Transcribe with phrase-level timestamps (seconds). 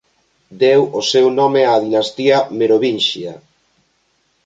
[0.63, 3.33] Deu o seu nome á dinastía Merovinxia.